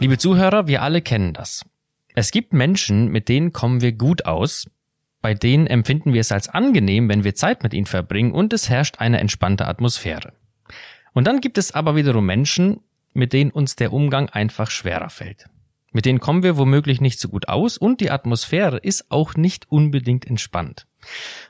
Liebe 0.00 0.16
Zuhörer, 0.16 0.66
wir 0.66 0.80
alle 0.80 1.02
kennen 1.02 1.34
das. 1.34 1.66
Es 2.14 2.30
gibt 2.30 2.54
Menschen, 2.54 3.08
mit 3.08 3.28
denen 3.28 3.52
kommen 3.52 3.82
wir 3.82 3.92
gut 3.92 4.24
aus, 4.24 4.66
bei 5.20 5.34
denen 5.34 5.66
empfinden 5.66 6.14
wir 6.14 6.22
es 6.22 6.32
als 6.32 6.48
angenehm, 6.48 7.10
wenn 7.10 7.22
wir 7.22 7.34
Zeit 7.34 7.62
mit 7.62 7.74
ihnen 7.74 7.84
verbringen 7.84 8.32
und 8.32 8.54
es 8.54 8.70
herrscht 8.70 8.98
eine 8.98 9.20
entspannte 9.20 9.68
Atmosphäre. 9.68 10.32
Und 11.12 11.26
dann 11.26 11.42
gibt 11.42 11.58
es 11.58 11.72
aber 11.74 11.96
wiederum 11.96 12.24
Menschen, 12.24 12.80
mit 13.12 13.34
denen 13.34 13.50
uns 13.50 13.76
der 13.76 13.92
Umgang 13.92 14.30
einfach 14.30 14.70
schwerer 14.70 15.10
fällt. 15.10 15.50
Mit 15.92 16.06
denen 16.06 16.20
kommen 16.20 16.42
wir 16.42 16.56
womöglich 16.56 17.02
nicht 17.02 17.20
so 17.20 17.28
gut 17.28 17.48
aus 17.48 17.76
und 17.76 18.00
die 18.00 18.10
Atmosphäre 18.10 18.78
ist 18.78 19.10
auch 19.10 19.34
nicht 19.34 19.70
unbedingt 19.70 20.26
entspannt. 20.26 20.86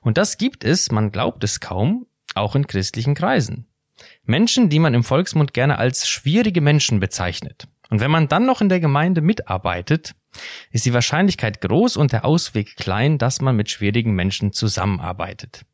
Und 0.00 0.18
das 0.18 0.38
gibt 0.38 0.64
es, 0.64 0.90
man 0.90 1.12
glaubt 1.12 1.44
es 1.44 1.60
kaum, 1.60 2.06
auch 2.34 2.56
in 2.56 2.66
christlichen 2.66 3.14
Kreisen. 3.14 3.68
Menschen, 4.24 4.70
die 4.70 4.80
man 4.80 4.94
im 4.94 5.04
Volksmund 5.04 5.54
gerne 5.54 5.78
als 5.78 6.08
schwierige 6.08 6.60
Menschen 6.60 6.98
bezeichnet. 6.98 7.68
Und 7.90 8.00
wenn 8.00 8.10
man 8.10 8.28
dann 8.28 8.46
noch 8.46 8.60
in 8.60 8.68
der 8.68 8.80
Gemeinde 8.80 9.20
mitarbeitet, 9.20 10.14
ist 10.70 10.86
die 10.86 10.94
Wahrscheinlichkeit 10.94 11.60
groß 11.60 11.96
und 11.96 12.12
der 12.12 12.24
Ausweg 12.24 12.76
klein, 12.76 13.18
dass 13.18 13.40
man 13.40 13.56
mit 13.56 13.68
schwierigen 13.68 14.14
Menschen 14.14 14.52
zusammenarbeitet. 14.52 15.66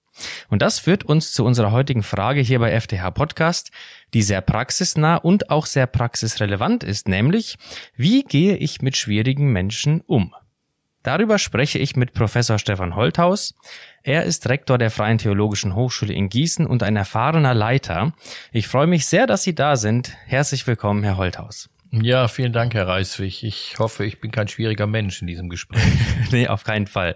Und 0.49 0.63
das 0.63 0.79
führt 0.79 1.05
uns 1.05 1.33
zu 1.33 1.45
unserer 1.45 1.73
heutigen 1.73 2.03
Frage 2.03 2.41
hier 2.41 2.59
bei 2.59 2.79
FTH 2.81 3.11
Podcast, 3.11 3.71
die 4.15 4.23
sehr 4.23 4.41
praxisnah 4.41 5.17
und 5.17 5.51
auch 5.51 5.67
sehr 5.67 5.87
praxisrelevant 5.87 6.85
ist, 6.85 7.07
nämlich, 7.07 7.57
wie 7.97 8.23
gehe 8.23 8.57
ich 8.57 8.81
mit 8.81 8.97
schwierigen 8.97 9.53
Menschen 9.53 10.01
um? 10.01 10.35
Darüber 11.03 11.39
spreche 11.39 11.79
ich 11.79 11.95
mit 11.95 12.15
Professor 12.15 12.59
Stefan 12.59 12.97
Holthaus. 12.97 13.55
Er 14.03 14.25
ist 14.25 14.49
Rektor 14.49 14.77
der 14.77 14.91
Freien 14.91 15.19
Theologischen 15.19 15.77
Hochschule 15.77 16.13
in 16.13 16.29
Gießen 16.29 16.67
und 16.67 16.83
ein 16.83 16.97
erfahrener 16.97 17.55
Leiter. 17.55 18.13
Ich 18.51 18.67
freue 18.67 18.89
mich 18.89 19.07
sehr, 19.07 19.29
dass 19.29 19.45
Sie 19.45 19.55
da 19.55 19.77
sind. 19.77 20.17
Herzlich 20.27 20.67
willkommen, 20.67 21.05
Herr 21.05 21.17
Holthaus. 21.17 21.69
Ja, 21.93 22.29
vielen 22.29 22.53
Dank, 22.53 22.75
Herr 22.75 22.89
Reiswig. 22.89 23.43
Ich 23.43 23.77
hoffe, 23.79 24.05
ich 24.05 24.21
bin 24.21 24.31
kein 24.31 24.49
schwieriger 24.49 24.87
Mensch 24.87 25.21
in 25.21 25.27
diesem 25.27 25.49
Gespräch. 25.49 25.83
nee, 26.33 26.49
auf 26.49 26.65
keinen 26.65 26.87
Fall. 26.87 27.15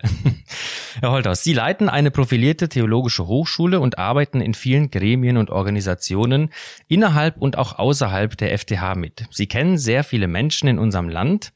Herr 1.01 1.11
Holthaus, 1.11 1.43
Sie 1.43 1.53
leiten 1.53 1.89
eine 1.89 2.11
profilierte 2.11 2.69
theologische 2.69 3.27
Hochschule 3.27 3.81
und 3.81 3.99
arbeiten 3.99 4.41
in 4.41 4.55
vielen 4.55 4.91
Gremien 4.91 5.37
und 5.37 5.51
Organisationen 5.51 6.51
innerhalb 6.89 7.37
und 7.37 7.59
auch 7.59 7.79
außerhalb 7.79 8.37
der 8.37 8.57
FTH 8.59 8.95
mit. 8.95 9.27
Sie 9.31 9.47
kennen 9.47 9.79
sehr 9.79 10.05
viele 10.05 10.29
Menschen 10.29 10.69
in 10.69 10.79
unserem 10.79 11.09
Land. 11.09 11.53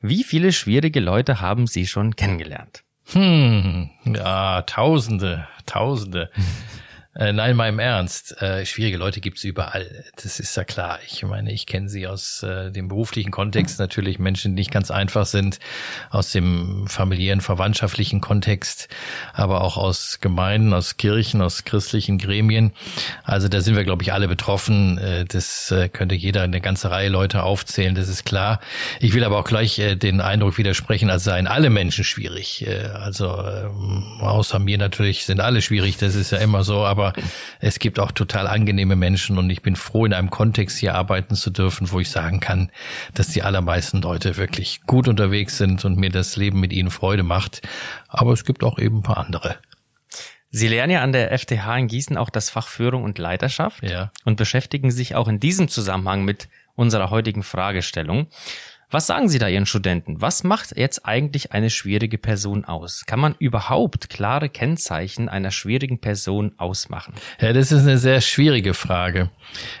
Wie 0.00 0.24
viele 0.24 0.52
schwierige 0.52 1.00
Leute 1.00 1.40
haben 1.40 1.66
Sie 1.66 1.86
schon 1.86 2.16
kennengelernt? 2.16 2.84
Hm, 3.12 3.90
ja, 4.04 4.62
Tausende, 4.62 5.48
Tausende. 5.66 6.30
Äh, 7.14 7.32
nein, 7.32 7.56
mal 7.56 7.68
im 7.68 7.78
Ernst. 7.78 8.40
Äh, 8.40 8.64
schwierige 8.64 8.96
Leute 8.96 9.20
gibt's 9.20 9.42
überall. 9.42 10.04
Das 10.22 10.38
ist 10.38 10.56
ja 10.56 10.62
klar. 10.62 11.00
Ich 11.06 11.24
meine, 11.24 11.50
ich 11.52 11.66
kenne 11.66 11.88
sie 11.88 12.06
aus 12.06 12.42
äh, 12.44 12.70
dem 12.70 12.86
beruflichen 12.88 13.32
Kontext 13.32 13.80
natürlich, 13.80 14.18
Menschen, 14.18 14.54
die 14.54 14.60
nicht 14.60 14.70
ganz 14.70 14.90
einfach 14.90 15.26
sind, 15.26 15.58
aus 16.10 16.30
dem 16.30 16.86
familiären, 16.86 17.40
verwandtschaftlichen 17.40 18.20
Kontext, 18.20 18.88
aber 19.32 19.62
auch 19.62 19.76
aus 19.78 20.18
Gemeinden, 20.20 20.72
aus 20.72 20.96
Kirchen, 20.96 21.42
aus 21.42 21.64
christlichen 21.64 22.18
Gremien. 22.18 22.72
Also 23.24 23.48
da 23.48 23.62
sind 23.62 23.74
wir, 23.74 23.84
glaube 23.84 24.02
ich, 24.02 24.12
alle 24.12 24.28
betroffen. 24.28 24.98
Äh, 24.98 25.24
das 25.24 25.72
äh, 25.72 25.88
könnte 25.88 26.14
jeder 26.14 26.42
eine 26.42 26.60
ganze 26.60 26.90
Reihe 26.90 27.08
Leute 27.08 27.42
aufzählen, 27.42 27.94
das 27.94 28.08
ist 28.08 28.26
klar. 28.26 28.60
Ich 29.00 29.14
will 29.14 29.24
aber 29.24 29.38
auch 29.38 29.44
gleich 29.44 29.78
äh, 29.78 29.96
den 29.96 30.20
Eindruck 30.20 30.58
widersprechen, 30.58 31.10
als 31.10 31.24
seien 31.24 31.46
alle 31.46 31.70
Menschen 31.70 32.04
schwierig. 32.04 32.66
Äh, 32.66 32.90
also 32.94 33.26
äh, 33.26 33.66
außer 34.20 34.58
mir 34.60 34.78
natürlich 34.78 35.24
sind 35.24 35.40
alle 35.40 35.62
schwierig, 35.62 35.96
das 35.96 36.14
ist 36.14 36.30
ja 36.30 36.38
immer 36.38 36.62
so, 36.62 36.84
aber 36.84 37.07
es 37.60 37.78
gibt 37.78 37.98
auch 37.98 38.12
total 38.12 38.46
angenehme 38.46 38.96
Menschen 38.96 39.38
und 39.38 39.50
ich 39.50 39.62
bin 39.62 39.76
froh, 39.76 40.06
in 40.06 40.12
einem 40.12 40.30
Kontext 40.30 40.78
hier 40.78 40.94
arbeiten 40.94 41.34
zu 41.34 41.50
dürfen, 41.50 41.90
wo 41.90 42.00
ich 42.00 42.10
sagen 42.10 42.40
kann, 42.40 42.70
dass 43.14 43.28
die 43.28 43.42
allermeisten 43.42 44.00
Leute 44.02 44.36
wirklich 44.36 44.82
gut 44.86 45.08
unterwegs 45.08 45.58
sind 45.58 45.84
und 45.84 45.96
mir 45.96 46.10
das 46.10 46.36
Leben 46.36 46.60
mit 46.60 46.72
ihnen 46.72 46.90
Freude 46.90 47.22
macht. 47.22 47.62
Aber 48.08 48.32
es 48.32 48.44
gibt 48.44 48.64
auch 48.64 48.78
eben 48.78 48.98
ein 48.98 49.02
paar 49.02 49.18
andere. 49.18 49.56
Sie 50.50 50.68
lernen 50.68 50.92
ja 50.92 51.02
an 51.02 51.12
der 51.12 51.36
FTH 51.38 51.76
in 51.76 51.88
Gießen 51.88 52.16
auch 52.16 52.30
das 52.30 52.48
Fach 52.48 52.68
Führung 52.68 53.04
und 53.04 53.18
Leiterschaft 53.18 53.82
ja. 53.82 54.10
und 54.24 54.36
beschäftigen 54.36 54.90
sich 54.90 55.14
auch 55.14 55.28
in 55.28 55.40
diesem 55.40 55.68
Zusammenhang 55.68 56.24
mit 56.24 56.48
unserer 56.74 57.10
heutigen 57.10 57.42
Fragestellung. 57.42 58.28
Was 58.90 59.06
sagen 59.06 59.28
Sie 59.28 59.38
da 59.38 59.48
Ihren 59.48 59.66
Studenten? 59.66 60.22
Was 60.22 60.44
macht 60.44 60.74
jetzt 60.74 61.04
eigentlich 61.04 61.52
eine 61.52 61.68
schwierige 61.68 62.16
Person 62.16 62.64
aus? 62.64 63.04
Kann 63.04 63.20
man 63.20 63.34
überhaupt 63.38 64.08
klare 64.08 64.48
Kennzeichen 64.48 65.28
einer 65.28 65.50
schwierigen 65.50 65.98
Person 65.98 66.52
ausmachen? 66.56 67.12
Ja, 67.38 67.52
das 67.52 67.70
ist 67.70 67.82
eine 67.82 67.98
sehr 67.98 68.22
schwierige 68.22 68.72
Frage. 68.72 69.30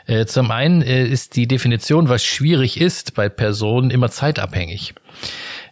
Äh, 0.06 0.26
zum 0.26 0.50
einen 0.50 0.82
äh, 0.82 1.06
ist 1.06 1.36
die 1.36 1.48
Definition, 1.48 2.10
was 2.10 2.22
schwierig 2.22 2.78
ist 2.78 3.14
bei 3.14 3.30
Personen, 3.30 3.90
immer 3.90 4.10
zeitabhängig. 4.10 4.94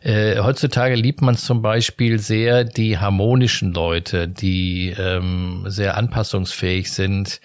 Äh, 0.06 0.38
heutzutage 0.38 0.94
liebt 0.94 1.20
man 1.20 1.36
zum 1.36 1.62
Beispiel 1.62 2.20
sehr 2.20 2.62
die 2.62 2.96
harmonischen 2.96 3.72
Leute, 3.72 4.28
die 4.28 4.94
ähm, 4.96 5.64
sehr 5.66 5.96
anpassungsfähig 5.96 6.92
sind 6.92 7.40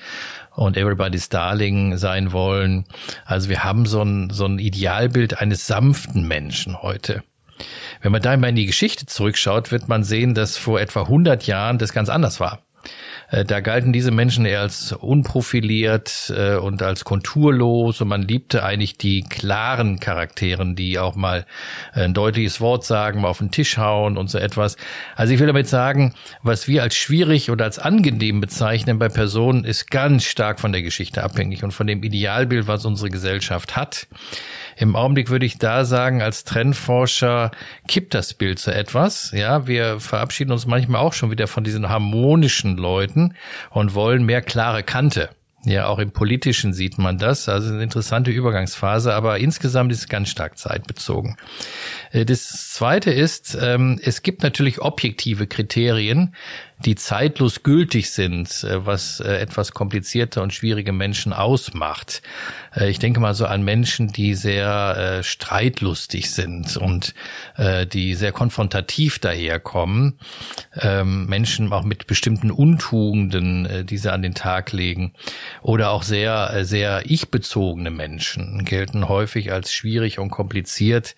und 0.51 0.77
Everybody's 0.77 1.29
Darling 1.29 1.97
sein 1.97 2.33
wollen. 2.33 2.85
Also 3.25 3.49
wir 3.49 3.63
haben 3.63 3.87
so 3.87 4.03
ein, 4.03 4.29
so 4.29 4.45
ein 4.45 4.59
Idealbild 4.59 5.41
eines 5.41 5.65
sanften 5.65 6.27
Menschen 6.27 6.83
heute. 6.83 7.23
Wenn 8.03 8.11
man 8.11 8.21
da 8.21 8.37
mal 8.37 8.49
in 8.49 8.55
die 8.55 8.67
Geschichte 8.67 9.07
zurückschaut, 9.07 9.71
wird 9.71 9.87
man 9.87 10.03
sehen, 10.03 10.35
dass 10.35 10.55
vor 10.55 10.79
etwa 10.79 11.01
100 11.01 11.47
Jahren 11.47 11.79
das 11.79 11.93
ganz 11.93 12.09
anders 12.09 12.39
war. 12.39 12.61
Äh, 13.29 13.45
da 13.45 13.59
galten 13.59 13.93
diese 13.93 14.11
Menschen 14.11 14.45
eher 14.45 14.61
als 14.61 14.91
unprofiliert 14.91 16.33
äh, 16.35 16.55
und 16.55 16.83
als 16.83 17.05
konturlos 17.05 18.01
und 18.01 18.07
man 18.07 18.21
liebte 18.21 18.63
eigentlich 18.63 18.97
die 18.97 19.23
klaren 19.23 19.99
Charakteren, 19.99 20.75
die 20.75 20.99
auch 20.99 21.15
mal 21.15 21.45
ein 21.93 22.13
deutliches 22.13 22.61
Wort 22.61 22.85
sagen, 22.85 23.21
mal 23.21 23.29
auf 23.29 23.39
den 23.39 23.51
Tisch 23.51 23.77
hauen 23.77 24.17
und 24.17 24.29
so 24.29 24.37
etwas. 24.37 24.77
Also 25.15 25.33
ich 25.33 25.39
will 25.39 25.47
damit 25.47 25.67
sagen, 25.67 26.13
was 26.43 26.67
wir 26.67 26.83
als 26.83 26.95
schwierig 26.95 27.49
oder 27.49 27.65
als 27.65 27.79
angenehm 27.79 28.41
bezeichnen 28.41 28.99
bei 28.99 29.09
Personen, 29.09 29.63
ist 29.63 29.89
ganz 29.89 30.25
stark 30.25 30.59
von 30.59 30.71
der 30.71 30.81
Geschichte 30.81 31.23
abhängig 31.23 31.63
und 31.63 31.71
von 31.71 31.87
dem 31.87 32.03
Idealbild, 32.03 32.67
was 32.67 32.85
unsere 32.85 33.09
Gesellschaft 33.09 33.75
hat. 33.75 34.07
Im 34.77 34.95
Augenblick 34.95 35.29
würde 35.29 35.45
ich 35.45 35.57
da 35.57 35.85
sagen, 35.85 36.21
als 36.21 36.43
Trendforscher 36.43 37.51
kippt 37.87 38.13
das 38.13 38.33
Bild 38.33 38.59
zu 38.59 38.73
etwas. 38.73 39.31
Ja, 39.31 39.67
wir 39.67 39.99
verabschieden 39.99 40.51
uns 40.51 40.65
manchmal 40.65 41.01
auch 41.01 41.13
schon 41.13 41.31
wieder 41.31 41.47
von 41.47 41.63
diesen 41.63 41.89
harmonischen 41.89 42.77
Leuten 42.77 43.35
und 43.69 43.93
wollen 43.93 44.23
mehr 44.23 44.41
klare 44.41 44.83
Kante. 44.83 45.29
Ja, 45.63 45.85
auch 45.85 45.99
im 45.99 46.11
Politischen 46.11 46.73
sieht 46.73 46.97
man 46.97 47.19
das. 47.19 47.47
Also 47.47 47.71
eine 47.71 47.83
interessante 47.83 48.31
Übergangsphase, 48.31 49.13
aber 49.13 49.37
insgesamt 49.37 49.91
ist 49.91 49.99
es 49.99 50.07
ganz 50.07 50.29
stark 50.29 50.57
zeitbezogen. 50.57 51.37
Äh, 52.11 52.25
das 52.25 52.71
Zweite 52.71 53.11
ist, 53.11 53.55
ähm, 53.61 53.99
es 54.03 54.23
gibt 54.23 54.41
natürlich 54.41 54.81
objektive 54.81 55.45
Kriterien, 55.45 56.33
die 56.85 56.95
zeitlos 56.95 57.63
gültig 57.63 58.11
sind, 58.11 58.63
äh, 58.63 58.85
was 58.85 59.19
äh, 59.19 59.33
etwas 59.37 59.71
komplizierte 59.71 60.41
und 60.41 60.53
schwierige 60.53 60.91
Menschen 60.91 61.33
ausmacht. 61.33 62.21
Äh, 62.75 62.89
ich 62.89 62.99
denke 62.99 63.19
mal 63.19 63.33
so 63.33 63.45
an 63.45 63.63
Menschen, 63.63 64.09
die 64.09 64.33
sehr 64.35 65.21
streitlustig 65.23 66.31
sind 66.31 66.77
und 66.77 67.13
die 67.93 68.15
sehr 68.15 68.31
konfrontativ 68.31 69.19
daherkommen. 69.19 70.17
Ähm, 70.79 71.25
Menschen 71.27 71.71
auch 71.71 71.83
mit 71.83 72.07
bestimmten 72.07 72.51
Untugenden, 72.51 73.85
die 73.85 73.97
sie 73.97 74.11
an 74.11 74.21
den 74.21 74.33
Tag 74.33 74.71
legen. 74.71 75.13
Oder 75.61 75.91
auch 75.91 76.03
sehr, 76.03 76.65
sehr 76.65 77.03
ich-bezogene 77.05 77.91
Menschen 77.91 78.65
gelten 78.65 79.07
häufig 79.07 79.51
als 79.51 79.73
schwierig 79.73 80.19
und 80.19 80.29
kompliziert 80.29 81.15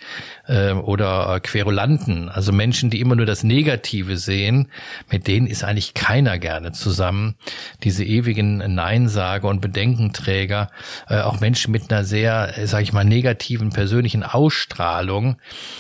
oder 0.48 1.40
Querulanten, 1.42 2.30
also 2.30 2.52
Menschen, 2.52 2.90
die 2.90 3.00
immer 3.00 3.16
nur 3.16 3.26
das 3.26 3.44
Negative 3.44 4.18
sehen, 4.18 4.70
mit 5.10 5.28
denen 5.28 5.48
ist 5.54 5.64
eigentlich 5.64 5.94
keiner 5.94 6.38
gerne 6.38 6.74
zusammen. 6.74 7.36
Diese 7.84 8.04
ewigen 8.04 8.58
Neinsager 8.58 9.48
und 9.48 9.62
Bedenkenträger, 9.62 10.70
äh, 11.08 11.22
auch 11.22 11.40
Menschen 11.40 11.72
mit 11.72 11.92
einer 11.92 12.04
sehr, 12.04 12.58
äh, 12.58 12.68
sage 12.68 12.84
ich 12.84 12.92
mal, 12.92 13.06
negativen 13.06 13.70
persönlichen 13.70 14.24
Ausstrahlung 14.24 15.38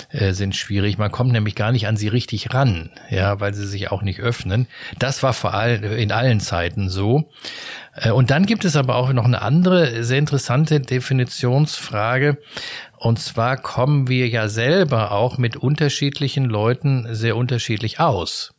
äh, 0.09 0.31
sind 0.31 0.55
schwierig. 0.55 0.97
Man 0.97 1.11
kommt 1.11 1.33
nämlich 1.33 1.55
gar 1.55 1.71
nicht 1.71 1.87
an 1.87 1.97
sie 1.97 2.07
richtig 2.07 2.53
ran, 2.53 2.91
ja, 3.09 3.39
weil 3.39 3.53
sie 3.53 3.67
sich 3.67 3.91
auch 3.91 4.01
nicht 4.01 4.19
öffnen. 4.21 4.67
Das 4.99 5.23
war 5.23 5.33
vor 5.33 5.53
allem 5.53 5.83
in 5.83 6.11
allen 6.11 6.39
Zeiten 6.39 6.89
so. 6.89 7.31
Äh, 7.95 8.11
und 8.11 8.31
dann 8.31 8.45
gibt 8.45 8.65
es 8.65 8.75
aber 8.75 8.95
auch 8.95 9.11
noch 9.11 9.25
eine 9.25 9.41
andere 9.41 10.03
sehr 10.03 10.19
interessante 10.19 10.79
Definitionsfrage. 10.79 12.37
Und 12.97 13.19
zwar 13.19 13.57
kommen 13.57 14.07
wir 14.07 14.29
ja 14.29 14.47
selber 14.47 15.11
auch 15.11 15.37
mit 15.37 15.57
unterschiedlichen 15.57 16.45
Leuten 16.45 17.07
sehr 17.13 17.35
unterschiedlich 17.35 17.99
aus. 17.99 18.52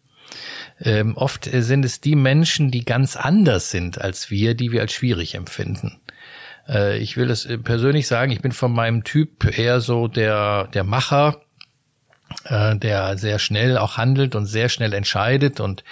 Ähm, 0.81 1.17
oft 1.17 1.53
äh, 1.53 1.63
sind 1.63 1.85
es 1.85 2.01
die 2.01 2.17
Menschen, 2.17 2.71
die 2.71 2.85
ganz 2.85 3.17
anders 3.17 3.71
sind 3.71 4.01
als 4.01 4.31
wir, 4.31 4.55
die 4.55 4.73
wir 4.73 4.81
als 4.81 4.93
schwierig 4.93 5.35
empfinden. 5.35 6.01
Äh, 6.69 6.99
ich 6.99 7.17
will 7.17 7.31
es 7.31 7.47
äh, 7.47 7.59
persönlich 7.59 8.07
sagen, 8.07 8.33
ich 8.33 8.41
bin 8.41 8.53
von 8.53 8.73
meinem 8.73 9.05
Typ 9.05 9.59
eher 9.59 9.81
so 9.81 10.09
der, 10.09 10.69
der 10.69 10.85
Macher, 10.85 11.41
äh, 12.45 12.77
der 12.77 13.17
sehr 13.19 13.39
schnell 13.39 13.79
auch 13.79 13.97
handelt 13.97 14.35
und 14.35 14.47
sehr 14.47 14.69
schnell 14.69 14.93
entscheidet 14.93 15.61
und 15.61 15.85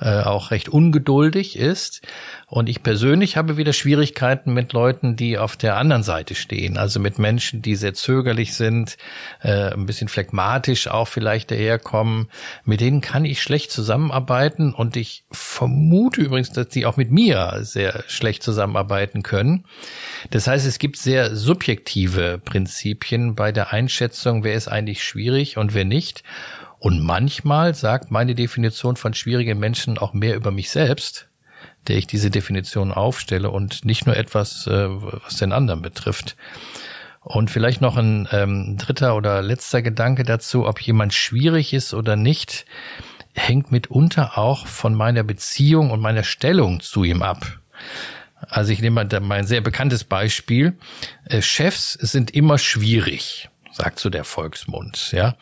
äh, 0.00 0.22
auch 0.22 0.50
recht 0.50 0.68
ungeduldig 0.68 1.56
ist. 1.56 2.02
Und 2.50 2.68
ich 2.68 2.82
persönlich 2.82 3.36
habe 3.36 3.56
wieder 3.56 3.72
Schwierigkeiten 3.72 4.52
mit 4.52 4.72
Leuten, 4.72 5.14
die 5.14 5.38
auf 5.38 5.56
der 5.56 5.76
anderen 5.76 6.02
Seite 6.02 6.34
stehen. 6.34 6.78
Also 6.78 6.98
mit 6.98 7.16
Menschen, 7.20 7.62
die 7.62 7.76
sehr 7.76 7.94
zögerlich 7.94 8.54
sind, 8.54 8.96
äh, 9.40 9.72
ein 9.72 9.86
bisschen 9.86 10.08
phlegmatisch 10.08 10.88
auch 10.88 11.06
vielleicht 11.06 11.52
daherkommen. 11.52 12.28
Mit 12.64 12.80
denen 12.80 13.02
kann 13.02 13.24
ich 13.24 13.40
schlecht 13.40 13.70
zusammenarbeiten. 13.70 14.74
Und 14.74 14.96
ich 14.96 15.22
vermute 15.30 16.22
übrigens, 16.22 16.50
dass 16.50 16.68
die 16.68 16.86
auch 16.86 16.96
mit 16.96 17.12
mir 17.12 17.58
sehr 17.60 18.02
schlecht 18.08 18.42
zusammenarbeiten 18.42 19.22
können. 19.22 19.64
Das 20.30 20.48
heißt, 20.48 20.66
es 20.66 20.80
gibt 20.80 20.96
sehr 20.96 21.36
subjektive 21.36 22.40
Prinzipien 22.44 23.36
bei 23.36 23.52
der 23.52 23.72
Einschätzung, 23.72 24.42
wer 24.42 24.54
ist 24.54 24.66
eigentlich 24.66 25.04
schwierig 25.04 25.56
und 25.56 25.72
wer 25.72 25.84
nicht. 25.90 26.24
Und 26.78 27.04
manchmal 27.04 27.74
sagt 27.74 28.10
meine 28.10 28.34
Definition 28.34 28.96
von 28.96 29.12
schwierigen 29.12 29.58
Menschen 29.58 29.98
auch 29.98 30.14
mehr 30.14 30.34
über 30.34 30.50
mich 30.50 30.70
selbst 30.70 31.30
der 31.88 31.96
ich 31.96 32.06
diese 32.06 32.30
Definition 32.30 32.92
aufstelle 32.92 33.50
und 33.50 33.84
nicht 33.84 34.06
nur 34.06 34.16
etwas, 34.16 34.66
äh, 34.66 34.88
was 34.88 35.36
den 35.36 35.52
anderen 35.52 35.82
betrifft. 35.82 36.36
Und 37.22 37.50
vielleicht 37.50 37.80
noch 37.80 37.96
ein 37.96 38.28
ähm, 38.32 38.76
dritter 38.78 39.14
oder 39.14 39.42
letzter 39.42 39.82
Gedanke 39.82 40.22
dazu, 40.22 40.66
ob 40.66 40.80
jemand 40.80 41.12
schwierig 41.12 41.74
ist 41.74 41.92
oder 41.92 42.16
nicht, 42.16 42.64
hängt 43.34 43.70
mitunter 43.70 44.38
auch 44.38 44.66
von 44.66 44.94
meiner 44.94 45.22
Beziehung 45.22 45.90
und 45.90 46.00
meiner 46.00 46.24
Stellung 46.24 46.80
zu 46.80 47.04
ihm 47.04 47.22
ab. 47.22 47.58
Also 48.40 48.72
ich 48.72 48.80
nehme 48.80 49.04
mal 49.04 49.20
mein 49.20 49.46
sehr 49.46 49.60
bekanntes 49.60 50.04
Beispiel. 50.04 50.78
Äh, 51.26 51.42
Chefs 51.42 51.92
sind 51.92 52.30
immer 52.30 52.58
schwierig, 52.58 53.50
sagt 53.80 53.98
so 53.98 54.10
der 54.10 54.24
Volksmund, 54.24 55.12
ja. 55.12 55.36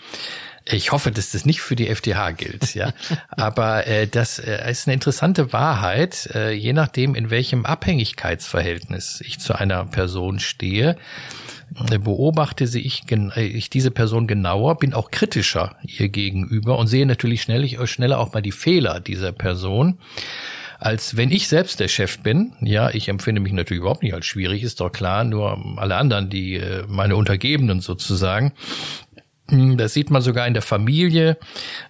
Ich 0.70 0.93
hoffe, 0.93 1.11
dass 1.11 1.32
das 1.32 1.46
nicht 1.46 1.61
für 1.61 1.76
die 1.76 1.88
FDH 1.88 2.32
gilt, 2.32 2.75
ja. 2.75 2.93
Aber 3.31 3.87
äh, 3.87 4.06
das 4.06 4.38
äh, 4.38 4.70
ist 4.70 4.87
eine 4.87 4.94
interessante 4.94 5.52
Wahrheit, 5.52 6.31
äh, 6.35 6.52
je 6.52 6.73
nachdem, 6.73 7.14
in 7.17 7.31
welchem 7.31 7.67
Abhängigkeitsverhältnis 7.67 9.20
ich 9.26 9.40
zu 9.40 9.55
einer 9.55 9.85
Person 9.87 10.38
stehe 10.38 10.96
äh, 11.90 11.99
beobachte 11.99 12.69
sie 12.69 12.81
ich, 12.81 13.02
äh, 13.11 13.44
ich 13.44 13.70
diese 13.70 13.90
Person 13.90 14.29
genauer, 14.29 14.79
bin 14.79 14.94
auch 14.94 15.11
kritischer 15.11 15.75
ihr 15.82 16.08
gegenüber 16.11 16.79
und 16.79 16.87
sehe 16.87 17.06
natürlich 17.06 17.43
schnell, 17.43 17.67
schneller 17.88 18.19
auch 18.20 18.32
mal 18.32 18.43
die 18.43 18.52
Fehler 18.52 19.00
dieser 19.00 19.32
Person 19.32 19.99
als 20.79 21.17
wenn 21.17 21.31
ich 21.31 21.49
selbst 21.49 21.81
der 21.81 21.89
Chef 21.89 22.21
bin. 22.21 22.53
Ja, 22.61 22.91
ich 22.91 23.09
empfinde 23.09 23.41
mich 23.41 23.53
natürlich 23.53 23.81
überhaupt 23.81 24.03
nicht 24.03 24.15
als 24.15 24.27
schwierig, 24.27 24.63
ist 24.63 24.81
doch 24.81 24.91
klar, 24.91 25.25
nur 25.25 25.77
alle 25.77 25.97
anderen, 25.97 26.31
die 26.31 26.55
äh, 26.55 26.85
meine 26.89 27.17
Untergebenen 27.17 27.81
sozusagen, 27.81 28.53
das 29.50 29.95
sieht 29.95 30.11
man 30.11 30.21
sogar 30.21 30.47
in 30.47 30.53
der 30.53 30.62
Familie, 30.62 31.39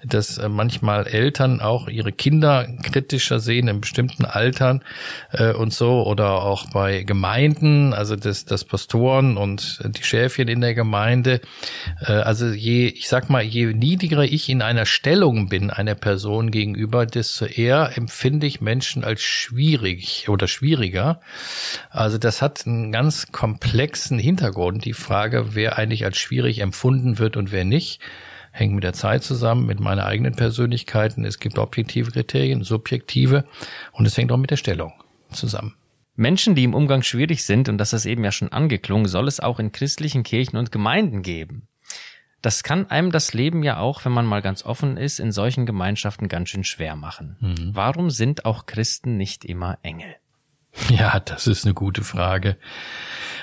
dass 0.05 0.39
äh, 0.39 0.49
manchmal 0.49 1.09
Eltern 1.09 1.61
auch 1.61 1.89
ihre 1.89 2.13
Kinder 2.13 2.69
kritischer 2.85 3.41
sehen 3.41 3.67
in 3.67 3.81
bestimmten 3.81 4.25
Altern 4.25 4.85
äh, 5.33 5.53
und 5.53 5.73
so 5.73 6.05
oder 6.07 6.43
auch 6.43 6.71
bei 6.71 7.03
Gemeinden, 7.03 7.95
also 7.95 8.15
das, 8.15 8.45
das 8.45 8.65
Pastoren 8.65 9.37
und 9.37 9.81
die 9.85 10.05
Schäfchen 10.05 10.47
in 10.47 10.61
der 10.61 10.75
Gemeinde. 10.75 11.41
Äh, 12.07 12.13
also 12.13 12.47
je, 12.47 12.87
ich 12.87 13.09
sag 13.09 13.29
mal, 13.29 13.43
je 13.43 13.67
niedriger 13.67 14.23
ich 14.23 14.49
in 14.49 14.63
einer 14.63 14.87
Stellung 14.87 15.49
bin 15.49 15.71
einer 15.71 15.97
Person 15.97 16.53
gegenüber, 16.53 17.07
desto 17.07 17.45
eher 17.45 17.97
empfinde 17.97 18.47
ich 18.47 18.61
Menschen 18.61 19.03
als 19.03 19.23
schwierig 19.23 20.29
oder 20.29 20.47
schwieriger. 20.47 21.21
Also 21.91 22.19
das 22.19 22.41
hat 22.41 22.69
einen 22.69 22.93
ganz 22.93 23.33
komplexen 23.33 24.21
Hintergrund, 24.21 24.85
die 24.85 24.93
Frage, 24.93 25.57
wer 25.57 25.77
eigentlich 25.77 26.05
als 26.05 26.19
schwierig 26.19 26.61
empfunden 26.61 27.19
wird 27.19 27.37
und 27.37 27.48
und 27.49 27.53
wer 27.53 27.65
nicht, 27.65 28.01
hängt 28.53 28.75
mit 28.75 28.85
der 28.85 28.93
Zeit 28.93 29.23
zusammen, 29.23 29.67
mit 29.67 29.81
meiner 29.81 30.05
eigenen 30.05 30.35
Persönlichkeiten. 30.35 31.25
Es 31.25 31.39
gibt 31.39 31.59
objektive 31.59 32.11
Kriterien, 32.11 32.63
subjektive 32.63 33.45
und 33.93 34.07
es 34.07 34.17
hängt 34.17 34.33
auch 34.33 34.37
mit 34.37 34.51
der 34.51 34.57
Stellung 34.57 34.93
zusammen. 35.31 35.75
Menschen, 36.15 36.55
die 36.55 36.65
im 36.65 36.75
Umgang 36.75 37.03
schwierig 37.03 37.45
sind, 37.45 37.69
und 37.69 37.79
das 37.79 37.93
ist 37.93 38.05
eben 38.05 38.25
ja 38.25 38.33
schon 38.33 38.51
angeklungen, 38.51 39.07
soll 39.07 39.29
es 39.29 39.39
auch 39.39 39.61
in 39.61 39.71
christlichen 39.71 40.25
Kirchen 40.25 40.57
und 40.57 40.73
Gemeinden 40.73 41.23
geben. 41.23 41.69
Das 42.43 42.63
kann 42.63 42.91
einem 42.91 43.13
das 43.13 43.35
Leben 43.35 43.63
ja 43.63 43.79
auch, 43.79 44.05
wenn 44.05 44.13
man 44.13 44.27
mal 44.27 44.43
ganz 44.43 44.65
offen 44.65 44.97
ist, 44.97 45.21
in 45.21 45.33
solchen 45.33 45.65
Gemeinschaften 45.65 46.29
ganz 46.29 46.49
schön 46.49 46.65
schwer 46.65 46.97
machen. 46.97 47.37
Mhm. 47.41 47.71
Warum 47.73 48.11
sind 48.11 48.45
auch 48.45 48.67
Christen 48.67 49.17
nicht 49.17 49.45
immer 49.45 49.79
Engel? 49.83 50.17
Ja, 50.91 51.19
das 51.21 51.47
ist 51.47 51.65
eine 51.65 51.75
gute 51.75 52.03
Frage. 52.03 52.57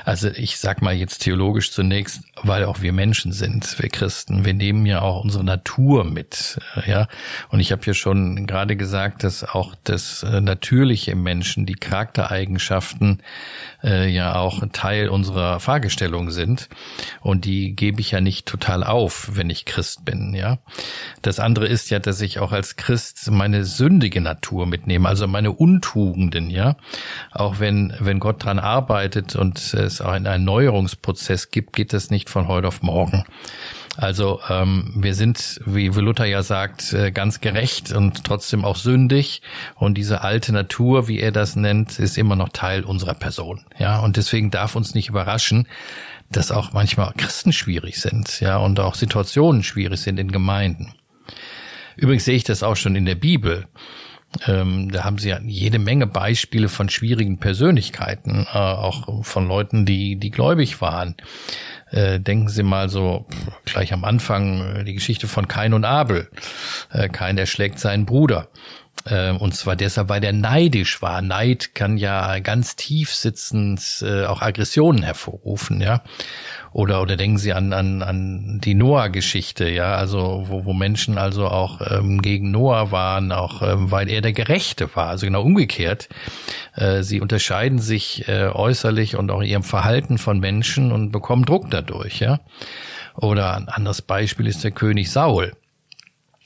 Also 0.06 0.30
ich 0.30 0.60
sag 0.60 0.84
mal 0.84 0.94
jetzt 0.94 1.24
theologisch 1.24 1.72
zunächst, 1.72 2.22
weil 2.44 2.66
auch 2.66 2.82
wir 2.82 2.94
Menschen 2.94 3.32
sind, 3.32 3.82
wir 3.82 3.90
Christen. 3.90 4.46
Wir 4.46 4.54
nehmen 4.54 4.86
ja 4.86 5.02
auch 5.02 5.24
unsere 5.24 5.44
Natur 5.44 6.04
mit, 6.04 6.60
äh, 6.76 6.90
ja. 6.90 7.08
Und 7.50 7.60
ich 7.60 7.72
habe 7.72 7.82
ja 7.86 7.96
schon 7.96 8.46
gerade 8.46 8.76
gesagt, 8.76 9.24
dass 9.24 9.44
auch 9.44 9.74
das 9.84 10.22
äh, 10.22 10.42
Natürliche 10.42 11.12
im 11.12 11.24
Menschen, 11.24 11.66
die 11.66 11.74
Charaktereigenschaften 11.74 13.24
äh, 13.84 14.08
ja 14.08 14.36
auch 14.36 14.64
Teil 14.72 15.10
unserer 15.10 15.60
Fragestellung 15.60 16.30
sind. 16.30 16.70
Und 17.22 17.46
die 17.46 17.76
gebe 17.76 18.00
ich 18.00 18.12
ja 18.12 18.22
nicht 18.22 18.46
total 18.46 18.84
auf, 18.84 19.32
wenn 19.34 19.50
ich 19.50 19.66
Christ 19.66 20.06
bin, 20.06 20.36
ja. 20.36 20.60
Das 21.24 21.40
andere 21.40 21.66
ist 21.66 21.90
ja, 21.90 21.98
dass 21.98 22.22
ich 22.22 22.38
auch 22.40 22.52
als 22.52 22.76
Christ 22.76 23.32
meine 23.32 23.66
sündige 23.66 24.22
Natur 24.22 24.68
mitnehme, 24.68 25.10
also 25.10 25.28
meine 25.28 25.52
Untugenden, 25.52 26.52
ja. 26.52 26.76
Auch 27.32 27.60
wenn, 27.60 27.96
wenn 28.00 28.20
Gott 28.20 28.44
dran 28.44 28.60
arbeitet 28.60 29.36
und 29.36 29.74
es 29.74 29.95
es 29.96 30.02
einen 30.02 30.26
Erneuerungsprozess 30.26 31.52
gibt, 31.52 31.74
geht 31.74 31.94
das 31.94 32.10
nicht 32.10 32.30
von 32.30 32.48
heute 32.48 32.68
auf 32.68 32.82
morgen. 32.82 33.26
Also 33.98 34.42
ähm, 34.50 34.92
wir 34.96 35.16
sind, 35.16 35.62
wie 35.66 35.88
Luther 35.88 36.26
ja 36.26 36.44
sagt, 36.44 36.92
äh, 36.92 37.12
ganz 37.12 37.40
gerecht 37.40 37.94
und 37.94 38.26
trotzdem 38.26 38.66
auch 38.66 38.76
sündig. 38.76 39.42
Und 39.76 39.98
diese 39.98 40.22
alte 40.22 40.52
Natur, 40.52 41.08
wie 41.08 41.20
er 41.20 41.32
das 41.32 41.56
nennt, 41.56 41.98
ist 41.98 42.18
immer 42.18 42.36
noch 42.36 42.50
Teil 42.50 42.84
unserer 42.84 43.14
Person. 43.14 43.66
Ja, 43.78 44.00
und 44.00 44.18
deswegen 44.18 44.52
darf 44.52 44.76
uns 44.76 44.96
nicht 44.96 45.10
überraschen, 45.10 45.68
dass 46.30 46.52
auch 46.52 46.74
manchmal 46.74 47.14
Christen 47.16 47.54
schwierig 47.54 48.02
sind, 48.02 48.42
ja, 48.42 48.58
und 48.58 48.80
auch 48.80 48.96
Situationen 48.96 49.64
schwierig 49.64 50.02
sind 50.02 50.20
in 50.20 50.32
Gemeinden. 50.32 50.94
Übrigens 51.96 52.26
sehe 52.26 52.36
ich 52.36 52.44
das 52.44 52.64
auch 52.64 52.76
schon 52.76 52.96
in 52.96 53.06
der 53.06 53.16
Bibel. 53.16 53.68
Ähm, 54.48 54.92
da 54.92 55.04
haben 55.04 55.18
sie 55.18 55.30
ja 55.30 55.40
jede 55.44 55.80
Menge 55.80 56.08
Beispiele 56.08 56.70
von 56.70 56.90
schwierigen 56.90 57.38
Persönlichkeiten, 57.38 58.48
äh, 58.52 58.58
auch 58.58 59.24
von 59.24 59.48
Leuten, 59.48 59.86
die, 59.86 60.18
die 60.18 60.32
gläubig 60.32 60.82
waren. 60.82 61.16
Äh, 61.92 62.20
denken 62.20 62.50
Sie 62.50 62.64
mal 62.64 62.90
so 62.90 63.26
gleich 63.64 63.94
am 63.94 64.04
Anfang 64.04 64.78
äh, 64.78 64.84
die 64.84 64.96
Geschichte 64.96 65.28
von 65.28 65.48
Kain 65.48 65.74
und 65.74 65.86
Abel. 65.86 66.30
Äh, 66.92 67.10
Kain 67.10 67.38
erschlägt 67.38 67.80
seinen 67.80 68.06
Bruder. 68.06 68.50
Äh, 69.06 69.32
und 69.32 69.56
zwar 69.56 69.76
deshalb, 69.76 70.10
weil 70.10 70.22
der 70.22 70.34
neidisch 70.34 71.02
war. 71.02 71.22
Neid 71.22 71.76
kann 71.76 71.98
ja 71.98 72.40
ganz 72.40 72.76
tief 72.76 73.14
sitzend 73.14 74.02
äh, 74.02 74.26
auch 74.26 74.42
Aggressionen 74.42 75.04
hervorrufen, 75.04 75.82
ja. 75.82 76.02
Oder, 76.72 77.02
oder 77.02 77.16
denken 77.16 77.38
Sie 77.38 77.54
an, 77.54 77.72
an, 77.72 78.02
an 78.02 78.60
die 78.64 78.74
Noah-Geschichte, 78.74 79.70
ja, 79.70 79.96
also 79.96 80.46
wo, 80.48 80.66
wo 80.66 80.74
Menschen 80.74 81.18
also 81.18 81.48
auch 81.48 81.80
ähm, 81.82 82.22
gegen 82.22 82.52
Noah 82.52 82.92
waren, 82.92 83.32
auch 83.32 83.62
ähm, 83.62 83.92
weil 83.92 84.10
er 84.10 84.22
der 84.22 84.34
Gerechte 84.34 84.94
war, 84.96 85.08
also 85.08 85.26
genau 85.26 85.42
umgekehrt. 85.44 86.10
Äh, 86.74 87.04
sie 87.04 87.22
unterscheiden 87.22 87.80
sich 87.80 88.28
äh, 88.28 88.48
äußerlich 88.48 89.16
und 89.16 89.32
auch 89.32 89.42
ihrem 89.42 89.64
Verhalten 89.64 90.18
von 90.18 90.40
Menschen 90.40 90.92
und 90.92 91.12
bekommen 91.12 91.46
Druck 91.46 91.70
dadurch, 91.70 92.20
ja. 92.20 92.40
Oder 93.16 93.56
ein 93.56 93.70
anderes 93.70 94.02
Beispiel 94.02 94.48
ist 94.48 94.64
der 94.64 94.72
König 94.72 95.10
Saul 95.10 95.54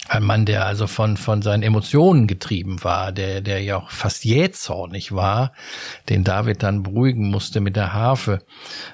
ein 0.09 0.23
Mann, 0.23 0.45
der 0.45 0.65
also 0.65 0.87
von, 0.87 1.17
von 1.17 1.43
seinen 1.43 1.61
Emotionen 1.61 2.25
getrieben 2.25 2.83
war, 2.83 3.11
der, 3.11 3.41
der 3.41 3.61
ja 3.61 3.77
auch 3.77 3.91
fast 3.91 4.25
jähzornig 4.25 5.11
war, 5.11 5.53
den 6.09 6.23
David 6.23 6.63
dann 6.63 6.81
beruhigen 6.81 7.29
musste 7.29 7.61
mit 7.61 7.75
der 7.75 7.93
Harfe. 7.93 8.39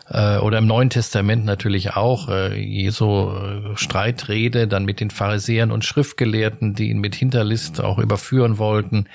Äh, 0.10 0.38
oder 0.40 0.58
im 0.58 0.68
Neuen 0.68 0.90
Testament 0.90 1.46
natürlich 1.46 1.96
auch 1.96 2.28
äh, 2.28 2.60
Jesu 2.60 3.30
äh, 3.30 3.78
Streitrede 3.78 4.68
dann 4.68 4.84
mit 4.84 5.00
den 5.00 5.10
Pharisäern 5.10 5.72
und 5.72 5.86
Schriftgelehrten, 5.86 6.76
die 6.76 6.90
ihn 6.90 7.00
mit 7.00 7.16
Hinterlist 7.16 7.82
auch 7.82 7.98
überführen 7.98 8.58
wollten 8.58 9.08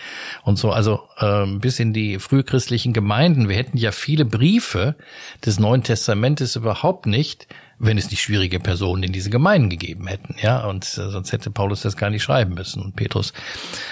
und 0.42 0.56
so. 0.56 0.70
Also 0.70 1.02
äh, 1.18 1.44
bis 1.46 1.78
in 1.80 1.92
die 1.92 2.18
frühchristlichen 2.18 2.94
Gemeinden. 2.94 3.50
Wir 3.50 3.56
hätten 3.56 3.76
ja 3.76 3.92
viele 3.92 4.24
Briefe 4.24 4.96
des 5.44 5.60
Neuen 5.60 5.82
Testamentes 5.82 6.56
überhaupt 6.56 7.04
nicht, 7.04 7.46
wenn 7.80 7.96
es 7.96 8.10
nicht 8.10 8.20
schwierige 8.20 8.60
Personen 8.60 9.02
in 9.02 9.12
diese 9.12 9.30
Gemeinden 9.30 9.70
gegeben 9.70 10.06
hätten, 10.06 10.36
ja, 10.40 10.64
und 10.66 10.84
äh, 10.84 11.10
sonst 11.10 11.32
hätte 11.32 11.50
Paulus 11.50 11.80
das 11.80 11.96
gar 11.96 12.10
nicht 12.10 12.22
schreiben 12.22 12.54
müssen 12.54 12.82
und 12.82 12.94
Petrus. 12.94 13.32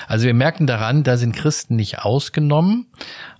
Also 0.07 0.27
wir 0.27 0.35
merken 0.35 0.67
daran, 0.67 1.03
da 1.03 1.17
sind 1.17 1.35
Christen 1.35 1.75
nicht 1.77 2.01
ausgenommen, 2.01 2.87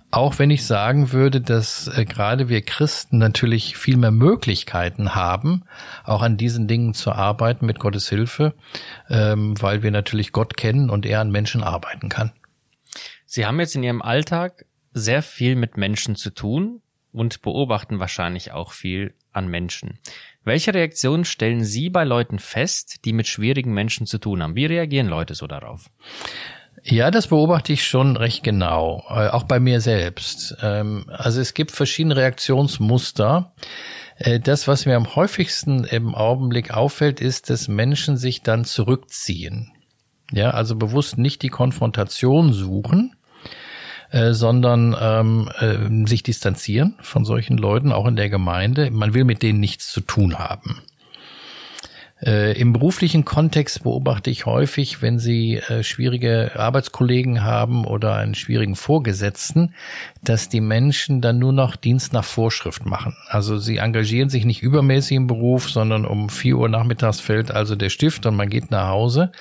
auch 0.09 0.39
wenn 0.39 0.49
ich 0.49 0.65
sagen 0.65 1.11
würde, 1.11 1.39
dass 1.39 1.87
äh, 1.87 2.03
gerade 2.03 2.49
wir 2.49 2.63
Christen 2.63 3.19
natürlich 3.19 3.77
viel 3.77 3.95
mehr 3.95 4.11
Möglichkeiten 4.11 5.13
haben, 5.13 5.65
auch 6.03 6.23
an 6.23 6.35
diesen 6.35 6.67
Dingen 6.67 6.95
zu 6.95 7.11
arbeiten 7.11 7.67
mit 7.67 7.79
Gottes 7.79 8.09
Hilfe, 8.09 8.55
ähm, 9.07 9.53
weil 9.61 9.83
wir 9.83 9.91
natürlich 9.91 10.31
Gott 10.31 10.57
kennen 10.57 10.89
und 10.89 11.05
er 11.05 11.21
an 11.21 11.31
Menschen 11.31 11.61
arbeiten 11.61 12.09
kann. 12.09 12.31
Sie 13.27 13.45
haben 13.45 13.59
jetzt 13.59 13.75
in 13.75 13.83
Ihrem 13.83 14.01
Alltag 14.01 14.65
sehr 14.93 15.21
viel 15.21 15.55
mit 15.55 15.77
Menschen 15.77 16.15
zu 16.15 16.31
tun, 16.31 16.81
und 17.11 17.41
beobachten 17.41 17.99
wahrscheinlich 17.99 18.51
auch 18.51 18.71
viel 18.71 19.13
an 19.31 19.47
Menschen. 19.47 19.99
Welche 20.43 20.73
Reaktionen 20.73 21.25
stellen 21.25 21.63
Sie 21.63 21.89
bei 21.89 22.03
Leuten 22.03 22.39
fest, 22.39 23.05
die 23.05 23.13
mit 23.13 23.27
schwierigen 23.27 23.73
Menschen 23.73 24.07
zu 24.07 24.17
tun 24.17 24.41
haben? 24.41 24.55
Wie 24.55 24.65
reagieren 24.65 25.07
Leute 25.07 25.35
so 25.35 25.47
darauf? 25.47 25.89
Ja, 26.83 27.11
das 27.11 27.27
beobachte 27.27 27.73
ich 27.73 27.85
schon 27.85 28.15
recht 28.15 28.43
genau, 28.43 29.03
äh, 29.09 29.27
auch 29.27 29.43
bei 29.43 29.59
mir 29.59 29.81
selbst. 29.81 30.55
Ähm, 30.61 31.05
also 31.09 31.41
es 31.41 31.53
gibt 31.53 31.71
verschiedene 31.71 32.15
Reaktionsmuster. 32.15 33.53
Äh, 34.15 34.39
das, 34.39 34.67
was 34.67 34.85
mir 34.85 34.95
am 34.95 35.15
häufigsten 35.15 35.83
im 35.83 36.15
Augenblick 36.15 36.71
auffällt, 36.71 37.19
ist, 37.19 37.49
dass 37.49 37.67
Menschen 37.67 38.15
sich 38.15 38.43
dann 38.43 38.63
zurückziehen. 38.63 39.73
Ja, 40.31 40.51
also 40.51 40.75
bewusst 40.75 41.17
nicht 41.17 41.41
die 41.41 41.49
Konfrontation 41.49 42.53
suchen, 42.53 43.15
äh, 44.11 44.33
sondern 44.33 44.95
ähm, 44.99 45.49
äh, 45.59 46.07
sich 46.07 46.23
distanzieren 46.23 46.95
von 47.01 47.25
solchen 47.25 47.57
Leuten, 47.57 47.91
auch 47.91 48.07
in 48.07 48.15
der 48.15 48.29
Gemeinde. 48.29 48.91
Man 48.91 49.13
will 49.13 49.23
mit 49.23 49.43
denen 49.43 49.59
nichts 49.59 49.91
zu 49.91 50.01
tun 50.01 50.39
haben. 50.39 50.81
Äh, 52.21 52.59
Im 52.59 52.73
beruflichen 52.73 53.23
Kontext 53.23 53.83
beobachte 53.83 54.29
ich 54.29 54.45
häufig, 54.45 55.01
wenn 55.01 55.19
Sie 55.19 55.55
äh, 55.55 55.83
schwierige 55.83 56.51
Arbeitskollegen 56.55 57.43
haben 57.43 57.85
oder 57.85 58.15
einen 58.15 58.35
schwierigen 58.35 58.75
Vorgesetzten, 58.75 59.73
dass 60.21 60.49
die 60.49 60.59
Menschen 60.59 61.21
dann 61.21 61.39
nur 61.39 61.53
noch 61.53 61.77
Dienst 61.77 62.11
nach 62.11 62.25
Vorschrift 62.25 62.85
machen. 62.85 63.15
Also 63.29 63.57
sie 63.57 63.77
engagieren 63.77 64.29
sich 64.29 64.43
nicht 64.43 64.61
übermäßig 64.61 65.15
im 65.15 65.27
Beruf, 65.27 65.69
sondern 65.69 66.05
um 66.05 66.27
vier 66.27 66.57
Uhr 66.57 66.67
nachmittags 66.67 67.21
fällt 67.21 67.51
also 67.51 67.75
der 67.75 67.89
Stift 67.89 68.25
und 68.25 68.35
man 68.35 68.49
geht 68.49 68.69
nach 68.69 68.89
Hause. 68.89 69.31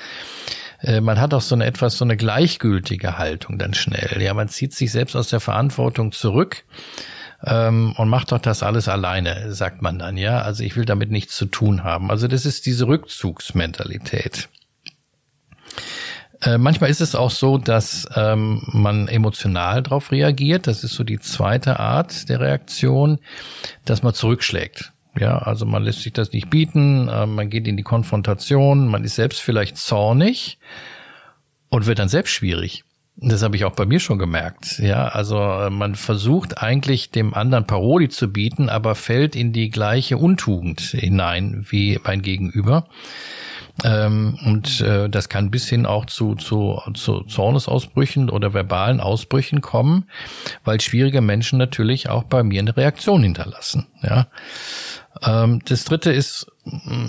Äh, 0.81 1.01
man 1.01 1.21
hat 1.21 1.35
auch 1.35 1.41
so 1.41 1.55
eine 1.55 1.67
etwas 1.67 1.99
so 1.99 2.05
eine 2.05 2.17
gleichgültige 2.17 3.19
Haltung 3.19 3.59
dann 3.59 3.75
schnell. 3.75 4.21
Ja, 4.23 4.35
man 4.35 4.49
zieht 4.49 4.75
sich 4.75 4.93
selbst 4.93 5.17
aus 5.17 5.29
der 5.29 5.41
Verantwortung 5.41 6.13
zurück 6.13 6.65
ähm, 7.45 7.95
und 7.97 8.09
macht 8.09 8.33
doch 8.33 8.41
das 8.41 8.63
alles 8.63 8.89
alleine, 8.89 9.53
sagt 9.55 9.83
man 9.83 9.99
dann, 9.99 10.17
ja. 10.17 10.43
Also 10.43 10.65
ich 10.65 10.77
will 10.77 10.85
damit 10.85 11.11
nichts 11.11 11.37
zu 11.37 11.47
tun 11.47 11.85
haben. 11.85 12.11
Also 12.11 12.29
das 12.29 12.47
ist 12.47 12.67
diese 12.67 12.87
Rückzugsmentalität. 12.87 14.49
Äh, 16.41 16.59
manchmal 16.59 16.91
ist 16.91 17.01
es 17.01 17.15
auch 17.15 17.33
so, 17.33 17.59
dass 17.59 18.07
ähm, 18.15 18.63
man 18.67 19.09
emotional 19.09 19.83
darauf 19.83 20.13
reagiert. 20.13 20.69
Das 20.69 20.85
ist 20.85 20.95
so 20.95 21.03
die 21.03 21.19
zweite 21.19 21.81
Art 21.81 22.29
der 22.29 22.39
Reaktion, 22.41 23.19
dass 23.85 24.03
man 24.03 24.15
zurückschlägt. 24.15 24.93
Ja, 25.19 25.39
also 25.39 25.67
man 25.67 25.83
lässt 25.83 26.03
sich 26.03 26.13
das 26.13 26.33
nicht 26.33 26.51
bieten, 26.51 27.09
äh, 27.09 27.27
man 27.27 27.51
geht 27.51 27.67
in 27.67 27.77
die 27.77 27.83
Konfrontation, 27.83 28.89
man 28.89 29.05
ist 29.05 29.17
selbst 29.17 29.41
vielleicht 29.41 29.77
zornig 29.77 30.59
und 31.69 31.87
wird 31.87 31.99
dann 31.99 32.09
selbst 32.09 32.31
schwierig. 32.31 32.85
Das 33.21 33.43
habe 33.43 33.57
ich 33.57 33.65
auch 33.65 33.73
bei 33.73 33.85
mir 33.85 33.99
schon 33.99 34.19
gemerkt. 34.19 34.79
Ja, 34.79 35.09
also 35.09 35.39
äh, 35.39 35.71
man 35.71 35.97
versucht 35.97 36.63
eigentlich 36.63 37.11
dem 37.11 37.35
anderen 37.35 37.67
Paroli 37.67 38.09
zu 38.09 38.33
bieten, 38.33 38.69
aber 38.69 38.95
fällt 38.95 39.35
in 39.35 39.53
die 39.53 39.71
gleiche 39.71 40.19
Untugend 40.19 40.81
hinein 40.81 41.67
wie 41.69 41.99
mein 42.05 42.23
Gegenüber. 42.23 42.87
Ähm, 43.85 44.39
und 44.45 44.81
äh, 44.81 45.09
das 45.09 45.29
kann 45.29 45.51
bis 45.51 45.69
hin 45.69 45.87
auch 45.87 46.07
zu, 46.07 46.37
zu, 46.37 46.81
zu 46.95 47.23
Zornesausbrüchen 47.23 48.31
oder 48.31 48.55
verbalen 48.55 49.01
Ausbrüchen 49.01 49.61
kommen, 49.61 50.09
weil 50.65 50.81
schwierige 50.81 51.21
Menschen 51.21 51.59
natürlich 51.59 52.09
auch 52.09 52.25
bei 52.25 52.43
mir 52.43 52.61
eine 52.61 52.77
Reaktion 52.77 53.23
hinterlassen. 53.23 53.87
Ja. 54.03 54.29
Ähm, 55.23 55.61
das 55.65 55.85
dritte 55.85 56.13
ist, 56.13 56.47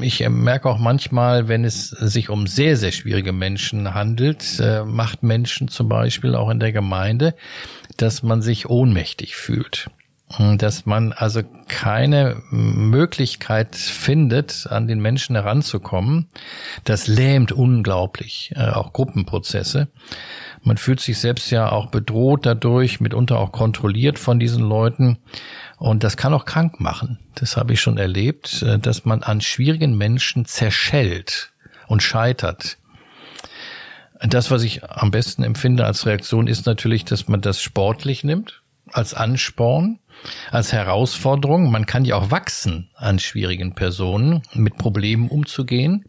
ich 0.01 0.27
merke 0.29 0.69
auch 0.69 0.77
manchmal, 0.77 1.47
wenn 1.47 1.65
es 1.65 1.89
sich 1.89 2.29
um 2.29 2.47
sehr, 2.47 2.77
sehr 2.77 2.91
schwierige 2.91 3.33
Menschen 3.33 3.93
handelt, 3.93 4.59
äh, 4.59 4.83
macht 4.83 5.23
Menschen 5.23 5.67
zum 5.67 5.89
Beispiel 5.89 6.35
auch 6.35 6.49
in 6.49 6.59
der 6.59 6.71
Gemeinde, 6.71 7.35
dass 7.97 8.23
man 8.23 8.41
sich 8.41 8.69
ohnmächtig 8.69 9.35
fühlt. 9.35 9.89
Dass 10.37 10.85
man 10.85 11.11
also 11.11 11.41
keine 11.67 12.43
Möglichkeit 12.51 13.75
findet, 13.75 14.67
an 14.69 14.87
den 14.87 14.99
Menschen 14.99 15.35
heranzukommen. 15.35 16.29
Das 16.83 17.07
lähmt 17.07 17.51
unglaublich, 17.51 18.53
äh, 18.55 18.69
auch 18.69 18.93
Gruppenprozesse. 18.93 19.87
Man 20.63 20.77
fühlt 20.77 20.99
sich 20.99 21.17
selbst 21.17 21.51
ja 21.51 21.71
auch 21.71 21.87
bedroht 21.87 22.45
dadurch, 22.45 22.99
mitunter 22.99 23.39
auch 23.39 23.51
kontrolliert 23.51 24.19
von 24.19 24.39
diesen 24.39 24.63
Leuten. 24.63 25.17
Und 25.77 26.03
das 26.03 26.17
kann 26.17 26.33
auch 26.33 26.45
krank 26.45 26.79
machen. 26.79 27.19
Das 27.35 27.55
habe 27.55 27.73
ich 27.73 27.81
schon 27.81 27.97
erlebt, 27.97 28.61
äh, 28.63 28.79
dass 28.79 29.05
man 29.05 29.23
an 29.23 29.41
schwierigen 29.41 29.97
Menschen 29.97 30.45
zerschellt 30.45 31.51
und 31.87 32.03
scheitert. 32.03 32.77
Das, 34.21 34.51
was 34.51 34.63
ich 34.63 34.83
am 34.83 35.11
besten 35.11 35.43
empfinde 35.43 35.85
als 35.85 36.05
Reaktion, 36.05 36.47
ist 36.47 36.65
natürlich, 36.65 37.05
dass 37.05 37.29
man 37.29 37.39
das 37.39 37.61
sportlich 37.61 38.25
nimmt, 38.25 38.61
als 38.91 39.13
Ansporn, 39.13 39.99
als 40.51 40.73
Herausforderung. 40.73 41.71
Man 41.71 41.85
kann 41.85 42.05
ja 42.05 42.15
auch 42.15 42.31
wachsen 42.31 42.89
an 42.95 43.19
schwierigen 43.19 43.75
Personen, 43.75 44.41
mit 44.53 44.77
Problemen 44.77 45.29
umzugehen 45.29 46.05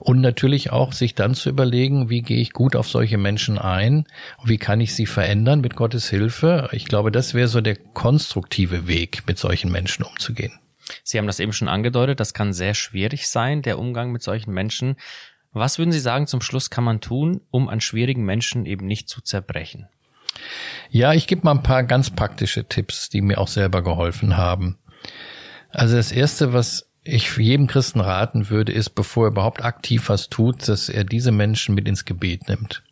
und 0.00 0.20
natürlich 0.20 0.70
auch 0.70 0.92
sich 0.92 1.14
dann 1.14 1.34
zu 1.34 1.48
überlegen, 1.48 2.10
wie 2.10 2.22
gehe 2.22 2.40
ich 2.40 2.52
gut 2.52 2.76
auf 2.76 2.88
solche 2.88 3.18
Menschen 3.18 3.58
ein 3.58 4.06
wie 4.44 4.58
kann 4.58 4.80
ich 4.80 4.94
sie 4.94 5.06
verändern 5.06 5.60
mit 5.60 5.76
Gottes 5.76 6.10
Hilfe. 6.10 6.68
Ich 6.72 6.84
glaube, 6.84 7.10
das 7.10 7.34
wäre 7.34 7.48
so 7.48 7.60
der 7.60 7.76
konstruktive 7.76 8.86
Weg, 8.86 9.22
mit 9.26 9.38
solchen 9.38 9.72
Menschen 9.72 10.04
umzugehen. 10.04 10.52
Sie 11.02 11.18
haben 11.18 11.26
das 11.26 11.40
eben 11.40 11.52
schon 11.52 11.68
angedeutet, 11.68 12.20
das 12.20 12.34
kann 12.34 12.52
sehr 12.52 12.74
schwierig 12.74 13.28
sein, 13.28 13.62
der 13.62 13.78
Umgang 13.78 14.12
mit 14.12 14.22
solchen 14.22 14.52
Menschen. 14.52 14.96
Was 15.52 15.78
würden 15.78 15.92
Sie 15.92 16.00
sagen 16.00 16.26
zum 16.26 16.40
Schluss 16.40 16.68
kann 16.68 16.84
man 16.84 17.00
tun, 17.00 17.40
um 17.50 17.68
an 17.68 17.80
schwierigen 17.80 18.24
Menschen 18.24 18.66
eben 18.66 18.86
nicht 18.86 19.08
zu 19.08 19.22
zerbrechen? 19.22 19.88
Ja, 20.90 21.12
ich 21.12 21.26
gebe 21.26 21.42
mal 21.44 21.52
ein 21.52 21.62
paar 21.62 21.82
ganz 21.82 22.10
praktische 22.10 22.64
Tipps, 22.64 23.08
die 23.08 23.20
mir 23.20 23.38
auch 23.38 23.48
selber 23.48 23.82
geholfen 23.82 24.36
haben. 24.36 24.78
Also 25.70 25.96
das 25.96 26.12
erste, 26.12 26.52
was 26.52 26.88
ich 27.02 27.36
jedem 27.36 27.66
Christen 27.66 28.00
raten 28.00 28.48
würde, 28.48 28.72
ist, 28.72 28.90
bevor 28.90 29.26
er 29.26 29.32
überhaupt 29.32 29.64
aktiv 29.64 30.08
was 30.08 30.28
tut, 30.28 30.68
dass 30.68 30.88
er 30.88 31.04
diese 31.04 31.32
Menschen 31.32 31.74
mit 31.74 31.86
ins 31.86 32.04
Gebet 32.04 32.48
nimmt. 32.48 32.82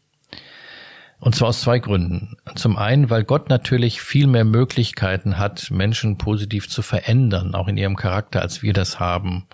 Und 1.18 1.36
zwar 1.36 1.50
aus 1.50 1.60
zwei 1.60 1.78
Gründen. 1.78 2.36
Zum 2.56 2.76
einen, 2.76 3.08
weil 3.08 3.22
Gott 3.22 3.48
natürlich 3.48 4.02
viel 4.02 4.26
mehr 4.26 4.44
Möglichkeiten 4.44 5.38
hat, 5.38 5.70
Menschen 5.70 6.18
positiv 6.18 6.68
zu 6.68 6.82
verändern, 6.82 7.54
auch 7.54 7.68
in 7.68 7.76
ihrem 7.76 7.94
Charakter, 7.94 8.42
als 8.42 8.62
wir 8.62 8.72
das 8.72 8.98
haben. 8.98 9.46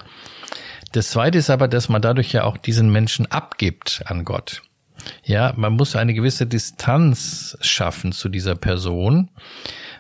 Das 0.92 1.10
zweite 1.10 1.36
ist 1.36 1.50
aber, 1.50 1.68
dass 1.68 1.90
man 1.90 2.00
dadurch 2.00 2.32
ja 2.32 2.44
auch 2.44 2.56
diesen 2.56 2.90
Menschen 2.90 3.30
abgibt 3.30 4.02
an 4.06 4.24
Gott. 4.24 4.62
Ja, 5.24 5.52
man 5.56 5.74
muss 5.74 5.96
eine 5.96 6.14
gewisse 6.14 6.46
Distanz 6.46 7.56
schaffen 7.60 8.12
zu 8.12 8.28
dieser 8.28 8.54
Person. 8.54 9.30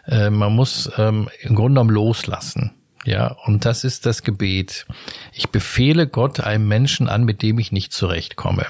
Äh, 0.06 0.30
man 0.30 0.54
muss 0.54 0.90
ähm, 0.96 1.28
im 1.40 1.54
Grunde 1.54 1.80
genommen 1.80 1.90
loslassen. 1.90 2.72
Ja, 3.04 3.36
und 3.44 3.64
das 3.64 3.84
ist 3.84 4.06
das 4.06 4.22
Gebet. 4.22 4.86
Ich 5.32 5.48
befehle 5.50 6.06
Gott 6.06 6.40
einem 6.40 6.68
Menschen 6.68 7.08
an, 7.08 7.24
mit 7.24 7.42
dem 7.42 7.58
ich 7.58 7.72
nicht 7.72 7.92
zurechtkomme. 7.92 8.66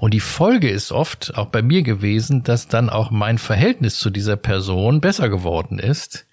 Und 0.00 0.14
die 0.14 0.20
Folge 0.20 0.70
ist 0.70 0.92
oft 0.92 1.36
auch 1.36 1.46
bei 1.46 1.62
mir 1.62 1.82
gewesen, 1.82 2.42
dass 2.42 2.68
dann 2.68 2.90
auch 2.90 3.10
mein 3.10 3.38
Verhältnis 3.38 3.98
zu 3.98 4.10
dieser 4.10 4.36
Person 4.36 5.00
besser 5.00 5.28
geworden 5.28 5.78
ist, 5.78 6.26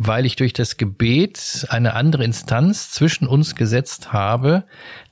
weil 0.00 0.24
ich 0.26 0.36
durch 0.36 0.52
das 0.52 0.76
Gebet 0.76 1.66
eine 1.70 1.94
andere 1.94 2.22
Instanz 2.22 2.92
zwischen 2.92 3.26
uns 3.26 3.56
gesetzt 3.56 4.12
habe, 4.12 4.64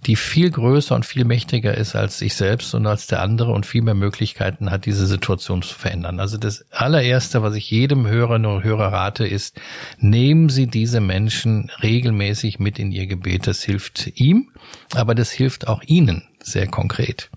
die 0.07 0.15
viel 0.15 0.49
größer 0.49 0.95
und 0.95 1.05
viel 1.05 1.25
mächtiger 1.25 1.77
ist 1.77 1.97
als 1.97 2.23
ich 2.23 2.35
selbst 2.35 2.73
und 2.73 2.87
als 2.87 3.09
der 3.09 3.21
andere 3.21 3.51
und 3.51 3.67
viel 3.67 3.83
mehr 3.83 3.95
Möglichkeiten 3.95 4.71
hat, 4.71 4.87
diese 4.87 5.07
Situation 5.07 5.63
zu 5.63 5.75
verändern. 5.75 6.21
Also 6.21 6.39
das 6.39 6.65
allererste, 6.71 7.43
was 7.43 7.57
ich 7.57 7.69
jedem 7.69 8.07
Hörer 8.07 8.37
und 8.37 8.63
Hörer 8.63 8.93
rate, 8.93 9.27
ist, 9.27 9.61
nehmen 9.99 10.49
Sie 10.49 10.69
diese 10.69 11.01
Menschen 11.01 11.73
regelmäßig 11.83 12.61
mit 12.61 12.79
in 12.79 12.93
Ihr 12.93 13.09
Gebet. 13.09 13.49
Das 13.49 13.65
hilft 13.65 14.13
ihm, 14.15 14.53
aber 14.95 15.17
das 15.17 15.33
hilft 15.33 15.67
auch 15.67 15.83
Ihnen 15.83 16.23
sehr 16.41 16.69
konkret. 16.69 17.29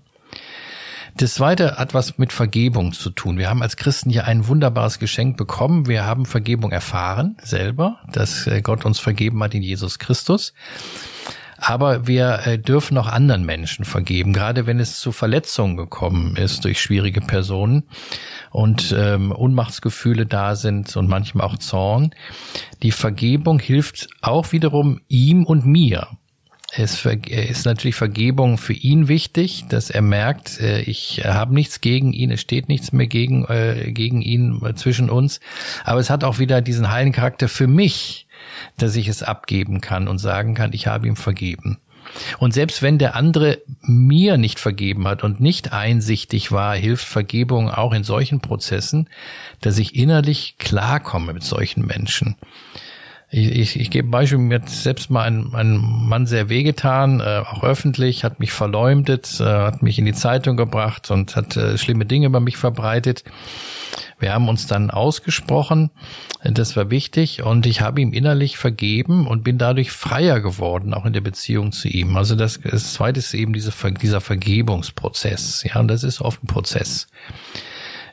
Das 1.16 1.34
zweite 1.34 1.76
hat 1.76 1.94
was 1.94 2.18
mit 2.18 2.32
Vergebung 2.32 2.92
zu 2.92 3.10
tun. 3.10 3.38
Wir 3.38 3.50
haben 3.50 3.62
als 3.62 3.76
Christen 3.76 4.10
hier 4.10 4.26
ein 4.26 4.46
wunderbares 4.46 4.98
Geschenk 4.98 5.36
bekommen. 5.36 5.86
Wir 5.86 6.04
haben 6.04 6.26
Vergebung 6.26 6.72
erfahren 6.72 7.36
selber, 7.42 7.98
dass 8.12 8.46
äh, 8.46 8.62
Gott 8.62 8.84
uns 8.84 8.98
vergeben 8.98 9.42
hat 9.42 9.54
in 9.54 9.62
Jesus 9.62 9.98
Christus. 9.98 10.54
Aber 11.60 12.06
wir 12.06 12.40
äh, 12.46 12.58
dürfen 12.58 12.96
auch 12.96 13.06
anderen 13.06 13.44
Menschen 13.44 13.84
vergeben, 13.84 14.32
gerade 14.32 14.66
wenn 14.66 14.80
es 14.80 14.98
zu 14.98 15.12
Verletzungen 15.12 15.76
gekommen 15.76 16.36
ist 16.36 16.64
durch 16.64 16.80
schwierige 16.80 17.20
Personen 17.20 17.84
und 18.50 18.94
ähm, 18.96 19.30
Unmachtsgefühle 19.30 20.24
da 20.24 20.56
sind 20.56 20.96
und 20.96 21.08
manchmal 21.08 21.46
auch 21.46 21.58
Zorn. 21.58 22.14
Die 22.82 22.92
Vergebung 22.92 23.58
hilft 23.58 24.08
auch 24.22 24.52
wiederum 24.52 25.00
ihm 25.08 25.44
und 25.44 25.66
mir. 25.66 26.08
Es 26.72 27.04
ist 27.04 27.66
natürlich 27.66 27.96
Vergebung 27.96 28.56
für 28.56 28.72
ihn 28.72 29.08
wichtig, 29.08 29.64
dass 29.68 29.90
er 29.90 30.02
merkt, 30.02 30.60
äh, 30.60 30.82
ich 30.82 31.22
habe 31.24 31.52
nichts 31.52 31.80
gegen 31.80 32.12
ihn, 32.12 32.30
es 32.30 32.40
steht 32.40 32.68
nichts 32.68 32.92
mehr 32.92 33.08
gegen, 33.08 33.44
äh, 33.46 33.90
gegen 33.92 34.22
ihn 34.22 34.60
zwischen 34.76 35.10
uns. 35.10 35.40
Aber 35.84 35.98
es 35.98 36.10
hat 36.10 36.22
auch 36.22 36.38
wieder 36.38 36.60
diesen 36.60 36.90
heilen 36.90 37.12
Charakter 37.12 37.48
für 37.48 37.66
mich, 37.66 38.28
dass 38.78 38.94
ich 38.94 39.08
es 39.08 39.22
abgeben 39.22 39.80
kann 39.80 40.06
und 40.06 40.18
sagen 40.18 40.54
kann, 40.54 40.72
ich 40.72 40.86
habe 40.86 41.08
ihm 41.08 41.16
vergeben. 41.16 41.78
Und 42.38 42.54
selbst 42.54 42.82
wenn 42.82 42.98
der 42.98 43.14
andere 43.14 43.62
mir 43.82 44.36
nicht 44.36 44.58
vergeben 44.58 45.06
hat 45.06 45.22
und 45.22 45.40
nicht 45.40 45.72
einsichtig 45.72 46.50
war, 46.50 46.74
hilft 46.74 47.04
Vergebung 47.04 47.70
auch 47.70 47.92
in 47.92 48.04
solchen 48.04 48.40
Prozessen, 48.40 49.08
dass 49.60 49.78
ich 49.78 49.94
innerlich 49.94 50.56
klarkomme 50.58 51.32
mit 51.32 51.42
solchen 51.42 51.86
Menschen. 51.86 52.36
Ich, 53.32 53.46
ich, 53.46 53.80
ich 53.80 53.90
gebe 53.90 54.08
ein 54.08 54.10
Beispiel, 54.10 54.38
mir 54.38 54.56
hat 54.56 54.68
selbst 54.68 55.08
mal 55.08 55.22
ein, 55.22 55.54
ein 55.54 55.76
Mann 55.76 56.26
sehr 56.26 56.48
wehgetan, 56.48 57.20
äh, 57.20 57.42
auch 57.46 57.62
öffentlich, 57.62 58.24
hat 58.24 58.40
mich 58.40 58.50
verleumdet, 58.50 59.38
äh, 59.38 59.44
hat 59.44 59.82
mich 59.82 60.00
in 60.00 60.04
die 60.04 60.12
Zeitung 60.12 60.56
gebracht 60.56 61.12
und 61.12 61.36
hat 61.36 61.56
äh, 61.56 61.78
schlimme 61.78 62.06
Dinge 62.06 62.26
über 62.26 62.40
mich 62.40 62.56
verbreitet. 62.56 63.22
Wir 64.18 64.34
haben 64.34 64.48
uns 64.48 64.66
dann 64.66 64.90
ausgesprochen, 64.90 65.90
das 66.42 66.76
war 66.76 66.90
wichtig 66.90 67.42
und 67.42 67.66
ich 67.66 67.80
habe 67.80 68.00
ihm 68.00 68.12
innerlich 68.12 68.58
vergeben 68.58 69.26
und 69.26 69.44
bin 69.44 69.58
dadurch 69.58 69.92
freier 69.92 70.40
geworden, 70.40 70.92
auch 70.92 71.06
in 71.06 71.12
der 71.12 71.20
Beziehung 71.20 71.70
zu 71.70 71.88
ihm. 71.88 72.16
Also 72.16 72.34
das, 72.34 72.60
das 72.60 72.94
zweite 72.94 73.20
ist 73.20 73.32
eben 73.32 73.52
diese, 73.52 73.72
dieser 74.02 74.20
Vergebungsprozess, 74.20 75.64
ja, 75.64 75.78
und 75.80 75.88
das 75.88 76.02
ist 76.02 76.20
oft 76.20 76.42
ein 76.42 76.48
Prozess. 76.48 77.06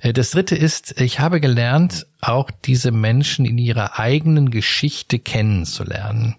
Äh, 0.01 0.13
das 0.13 0.31
dritte 0.31 0.55
ist, 0.55 0.99
ich 0.99 1.19
habe 1.19 1.39
gelernt, 1.39 2.07
auch 2.21 2.51
diese 2.51 2.91
Menschen 2.91 3.45
in 3.45 3.57
ihrer 3.57 3.99
eigenen 3.99 4.51
Geschichte 4.51 5.19
kennenzulernen. 5.19 6.35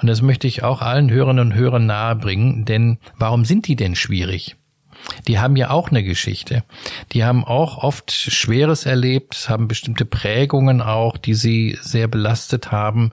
Und 0.00 0.08
das 0.08 0.22
möchte 0.22 0.48
ich 0.48 0.62
auch 0.62 0.82
allen 0.82 1.10
Hörerinnen 1.10 1.52
und 1.52 1.54
Hörern 1.54 1.86
nahebringen, 1.86 2.64
denn 2.64 2.98
warum 3.16 3.44
sind 3.44 3.68
die 3.68 3.76
denn 3.76 3.94
schwierig? 3.94 4.56
Die 5.26 5.38
haben 5.38 5.56
ja 5.56 5.70
auch 5.70 5.90
eine 5.90 6.02
Geschichte. 6.02 6.64
Die 7.12 7.24
haben 7.24 7.44
auch 7.44 7.78
oft 7.78 8.10
Schweres 8.10 8.86
erlebt, 8.86 9.48
haben 9.48 9.68
bestimmte 9.68 10.04
Prägungen 10.04 10.80
auch, 10.80 11.16
die 11.16 11.34
sie 11.34 11.78
sehr 11.80 12.08
belastet 12.08 12.72
haben, 12.72 13.12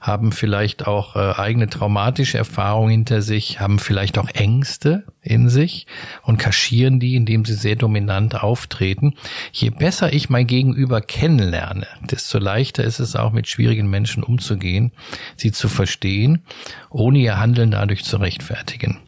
haben 0.00 0.32
vielleicht 0.32 0.86
auch 0.86 1.16
äh, 1.16 1.32
eigene 1.36 1.68
traumatische 1.68 2.38
Erfahrungen 2.38 2.90
hinter 2.90 3.22
sich, 3.22 3.60
haben 3.60 3.78
vielleicht 3.78 4.18
auch 4.18 4.28
Ängste 4.28 5.04
in 5.22 5.48
sich 5.48 5.86
und 6.22 6.38
kaschieren 6.38 7.00
die, 7.00 7.16
indem 7.16 7.44
sie 7.44 7.54
sehr 7.54 7.76
dominant 7.76 8.42
auftreten. 8.42 9.14
Je 9.52 9.70
besser 9.70 10.12
ich 10.12 10.30
mein 10.30 10.46
Gegenüber 10.46 11.00
kennenlerne, 11.00 11.86
desto 12.10 12.38
leichter 12.38 12.84
ist 12.84 12.98
es 12.98 13.16
auch 13.16 13.32
mit 13.32 13.48
schwierigen 13.48 13.88
Menschen 13.88 14.22
umzugehen, 14.22 14.92
sie 15.36 15.52
zu 15.52 15.68
verstehen, 15.68 16.42
ohne 16.90 17.18
ihr 17.18 17.38
Handeln 17.38 17.70
dadurch 17.70 18.04
zu 18.04 18.16
rechtfertigen. 18.16 18.98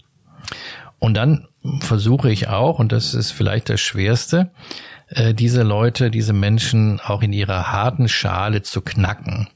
Und 1.01 1.15
dann 1.15 1.49
versuche 1.81 2.31
ich 2.31 2.49
auch, 2.49 2.79
und 2.79 2.93
das 2.93 3.15
ist 3.15 3.33
vielleicht 3.33 3.69
das 3.69 3.81
Schwerste, 3.81 4.51
äh, 5.09 5.35
diese 5.35 5.63
Leute, 5.63 6.11
diese 6.11 6.33
Menschen 6.33 7.01
auch 7.01 7.23
in 7.23 7.33
ihrer 7.33 7.73
harten 7.73 8.09
Schale 8.09 8.63
zu 8.63 8.81
knacken. 8.83 9.49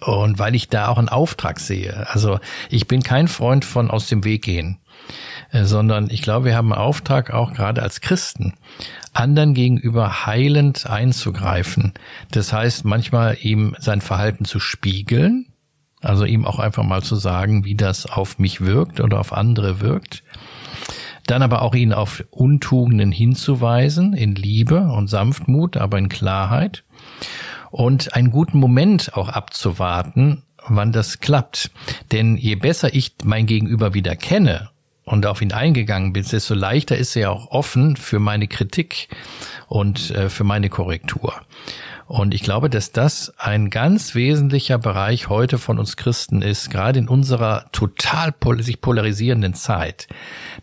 Und 0.00 0.38
weil 0.38 0.54
ich 0.54 0.68
da 0.68 0.88
auch 0.88 0.98
einen 0.98 1.08
Auftrag 1.08 1.60
sehe. 1.60 2.06
Also 2.10 2.40
ich 2.68 2.88
bin 2.88 3.02
kein 3.02 3.28
Freund 3.28 3.64
von 3.64 3.90
aus 3.90 4.08
dem 4.08 4.24
Weg 4.24 4.42
gehen, 4.42 4.78
äh, 5.50 5.64
sondern 5.64 6.10
ich 6.10 6.22
glaube, 6.22 6.46
wir 6.46 6.56
haben 6.56 6.72
einen 6.72 6.82
Auftrag 6.82 7.32
auch 7.32 7.54
gerade 7.54 7.82
als 7.82 8.00
Christen, 8.00 8.54
anderen 9.12 9.54
gegenüber 9.54 10.26
heilend 10.26 10.86
einzugreifen. 10.86 11.94
Das 12.30 12.52
heißt, 12.52 12.84
manchmal 12.84 13.38
ihm 13.40 13.76
sein 13.78 14.00
Verhalten 14.00 14.44
zu 14.44 14.60
spiegeln, 14.60 15.46
also 16.00 16.24
ihm 16.24 16.46
auch 16.46 16.58
einfach 16.58 16.84
mal 16.84 17.02
zu 17.02 17.16
sagen, 17.16 17.64
wie 17.64 17.74
das 17.74 18.06
auf 18.06 18.38
mich 18.38 18.60
wirkt 18.60 19.00
oder 19.00 19.20
auf 19.20 19.32
andere 19.32 19.80
wirkt 19.80 20.22
dann 21.28 21.42
aber 21.42 21.62
auch 21.62 21.74
ihn 21.74 21.92
auf 21.92 22.24
Untugenden 22.30 23.12
hinzuweisen, 23.12 24.14
in 24.14 24.34
Liebe 24.34 24.80
und 24.80 25.08
Sanftmut, 25.08 25.76
aber 25.76 25.98
in 25.98 26.08
Klarheit. 26.08 26.84
Und 27.70 28.14
einen 28.14 28.30
guten 28.30 28.58
Moment 28.58 29.14
auch 29.14 29.28
abzuwarten, 29.28 30.42
wann 30.66 30.90
das 30.90 31.20
klappt. 31.20 31.70
Denn 32.12 32.36
je 32.36 32.54
besser 32.54 32.94
ich 32.94 33.14
mein 33.24 33.46
Gegenüber 33.46 33.92
wieder 33.92 34.16
kenne 34.16 34.70
und 35.04 35.26
auf 35.26 35.42
ihn 35.42 35.52
eingegangen 35.52 36.14
bin, 36.14 36.24
desto 36.24 36.54
leichter 36.54 36.96
ist 36.96 37.14
er 37.14 37.30
auch 37.30 37.50
offen 37.50 37.96
für 37.96 38.20
meine 38.20 38.48
Kritik 38.48 39.08
und 39.66 40.10
äh, 40.12 40.30
für 40.30 40.44
meine 40.44 40.70
Korrektur. 40.70 41.34
Und 42.08 42.32
ich 42.32 42.42
glaube, 42.42 42.70
dass 42.70 42.90
das 42.90 43.34
ein 43.36 43.68
ganz 43.68 44.14
wesentlicher 44.14 44.78
Bereich 44.78 45.28
heute 45.28 45.58
von 45.58 45.78
uns 45.78 45.98
Christen 45.98 46.40
ist, 46.40 46.70
gerade 46.70 46.98
in 46.98 47.06
unserer 47.06 47.66
total 47.70 48.34
sich 48.60 48.80
polarisierenden 48.80 49.52
Zeit, 49.52 50.08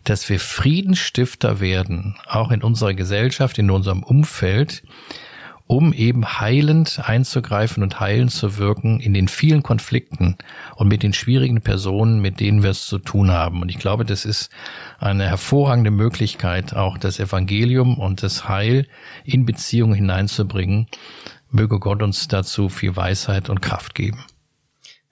dass 0.02 0.28
wir 0.28 0.40
Friedensstifter 0.40 1.60
werden, 1.60 2.16
auch 2.26 2.50
in 2.50 2.64
unserer 2.64 2.94
Gesellschaft, 2.94 3.58
in 3.58 3.70
unserem 3.70 4.02
Umfeld, 4.02 4.82
um 5.68 5.92
eben 5.92 6.40
heilend 6.40 7.00
einzugreifen 7.04 7.82
und 7.82 7.98
heilend 7.98 8.30
zu 8.30 8.58
wirken 8.58 9.00
in 9.00 9.14
den 9.14 9.28
vielen 9.28 9.62
Konflikten 9.62 10.36
und 10.76 10.88
mit 10.88 11.02
den 11.02 11.12
schwierigen 11.12 11.60
Personen, 11.60 12.20
mit 12.20 12.40
denen 12.40 12.62
wir 12.62 12.70
es 12.70 12.86
zu 12.86 12.98
tun 12.98 13.30
haben. 13.30 13.62
Und 13.62 13.68
ich 13.68 13.78
glaube, 13.78 14.04
das 14.04 14.24
ist 14.24 14.50
eine 14.98 15.28
hervorragende 15.28 15.90
Möglichkeit, 15.90 16.74
auch 16.74 16.98
das 16.98 17.18
Evangelium 17.18 17.98
und 17.98 18.22
das 18.22 18.48
Heil 18.48 18.86
in 19.24 19.44
Beziehungen 19.44 19.94
hineinzubringen, 19.94 20.86
Möge 21.50 21.78
Gott 21.78 22.02
uns 22.02 22.28
dazu 22.28 22.68
viel 22.68 22.96
Weisheit 22.96 23.48
und 23.48 23.62
Kraft 23.62 23.94
geben. 23.94 24.24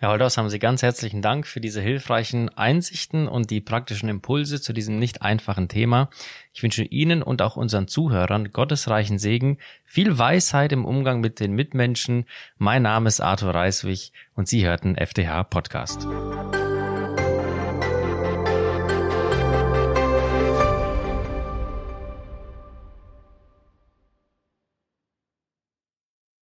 Herr 0.05 0.11
Holdhaus, 0.11 0.37
haben 0.37 0.51
Sie 0.51 0.59
ganz 0.59 0.83
herzlichen 0.83 1.23
Dank 1.23 1.47
für 1.47 1.63
diese 1.63 1.81
hilfreichen 1.81 2.51
Einsichten 2.51 3.27
und 3.27 3.51
die 3.51 3.63
praktischen 3.63 4.11
Impulse 4.11 4.61
zu 4.61 4.75
diesem 4.75 4.99
nicht 4.99 5.23
einfachen 5.23 5.69
Thema. 5.69 6.11
Ich 6.53 6.63
wünsche 6.63 6.83
Ihnen 6.83 7.23
und 7.23 7.41
auch 7.41 7.57
unseren 7.57 7.89
Zuhörern 7.89 8.53
gottesreichen 8.53 9.19
Segen, 9.19 9.57
viel 9.87 10.19
Weisheit 10.19 10.73
im 10.73 10.85
Umgang 10.85 11.21
mit 11.21 11.41
den 11.41 11.53
Mitmenschen. 11.53 12.27
Mein 12.59 12.83
Name 12.83 13.09
ist 13.09 13.21
Arthur 13.21 13.55
Reiswig 13.55 14.13
und 14.35 14.47
Sie 14.47 14.67
hörten 14.67 14.95
FDH 14.97 15.45
Podcast. 15.45 16.07